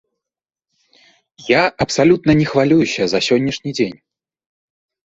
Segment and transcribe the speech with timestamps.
[1.51, 3.97] Я абсалютна не хвалююся за сённяшні дзень.